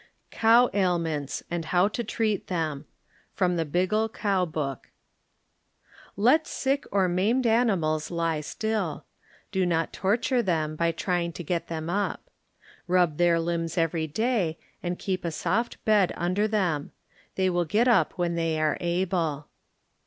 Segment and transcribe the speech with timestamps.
[0.01, 2.85] i,db,Google CTABSIFIED BD8INE8S DIEECTOBY Cow Ailments and How to Treat Them
[3.35, 4.89] (From th┬½ Bicgls Cow Book)
[6.17, 9.05] Let sick or maimed animals lie still.
[9.51, 12.31] Do not torture them by trying to get them up.
[12.87, 16.93] Rub their limbs every day and keep a soft bed under them.
[17.35, 19.49] They will get up when they are able.